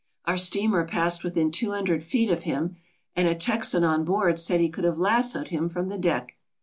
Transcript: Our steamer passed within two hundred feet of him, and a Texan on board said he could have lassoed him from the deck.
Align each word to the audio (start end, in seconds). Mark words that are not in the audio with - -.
Our 0.25 0.39
steamer 0.39 0.83
passed 0.87 1.23
within 1.23 1.51
two 1.51 1.69
hundred 1.73 2.03
feet 2.03 2.31
of 2.31 2.41
him, 2.41 2.75
and 3.15 3.27
a 3.27 3.35
Texan 3.35 3.83
on 3.83 4.03
board 4.03 4.39
said 4.39 4.59
he 4.59 4.67
could 4.67 4.83
have 4.83 4.97
lassoed 4.97 5.49
him 5.49 5.69
from 5.69 5.89
the 5.89 5.97
deck. 5.99 6.37